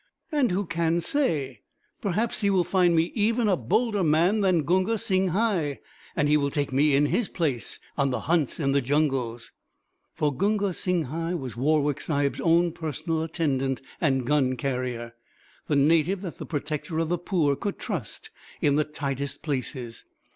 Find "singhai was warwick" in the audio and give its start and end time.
10.73-12.01